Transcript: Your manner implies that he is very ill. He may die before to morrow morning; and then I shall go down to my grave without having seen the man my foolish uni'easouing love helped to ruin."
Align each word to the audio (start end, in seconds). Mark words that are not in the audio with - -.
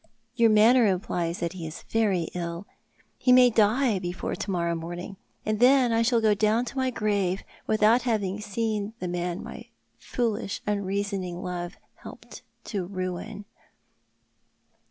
Your 0.33 0.49
manner 0.49 0.87
implies 0.87 1.41
that 1.41 1.53
he 1.53 1.67
is 1.67 1.83
very 1.87 2.23
ill. 2.33 2.65
He 3.19 3.31
may 3.31 3.51
die 3.51 3.99
before 3.99 4.33
to 4.35 4.49
morrow 4.49 4.73
morning; 4.73 5.17
and 5.45 5.59
then 5.59 5.91
I 5.91 6.01
shall 6.01 6.19
go 6.19 6.33
down 6.33 6.65
to 6.65 6.75
my 6.77 6.89
grave 6.89 7.43
without 7.67 8.01
having 8.01 8.39
seen 8.41 8.95
the 8.97 9.07
man 9.07 9.43
my 9.43 9.67
foolish 9.99 10.63
uni'easouing 10.65 11.43
love 11.43 11.77
helped 11.97 12.41
to 12.63 12.87
ruin." 12.87 13.45